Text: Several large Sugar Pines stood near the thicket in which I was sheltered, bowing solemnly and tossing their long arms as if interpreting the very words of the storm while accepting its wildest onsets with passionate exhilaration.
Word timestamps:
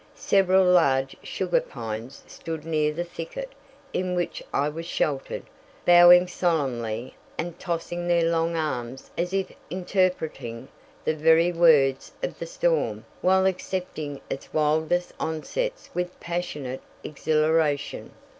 Several 0.15 0.65
large 0.65 1.15
Sugar 1.21 1.61
Pines 1.61 2.23
stood 2.25 2.65
near 2.65 2.91
the 2.91 3.03
thicket 3.03 3.51
in 3.93 4.15
which 4.15 4.41
I 4.51 4.67
was 4.67 4.87
sheltered, 4.87 5.43
bowing 5.85 6.25
solemnly 6.25 7.13
and 7.37 7.59
tossing 7.59 8.07
their 8.07 8.23
long 8.27 8.55
arms 8.55 9.11
as 9.15 9.31
if 9.31 9.51
interpreting 9.69 10.69
the 11.05 11.13
very 11.13 11.51
words 11.51 12.11
of 12.23 12.39
the 12.39 12.47
storm 12.47 13.05
while 13.21 13.45
accepting 13.45 14.19
its 14.27 14.51
wildest 14.51 15.13
onsets 15.19 15.91
with 15.93 16.19
passionate 16.19 16.81
exhilaration. 17.03 18.11